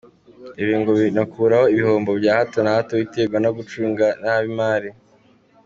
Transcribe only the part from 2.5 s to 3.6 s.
na hato biterwa no